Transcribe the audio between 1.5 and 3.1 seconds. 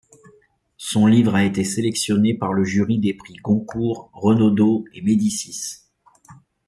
sélectionné par le jury